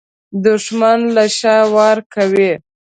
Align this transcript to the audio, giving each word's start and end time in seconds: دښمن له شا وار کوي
دښمن 0.45 0.99
له 1.15 1.25
شا 1.37 1.57
وار 1.73 1.97
کوي 2.13 2.51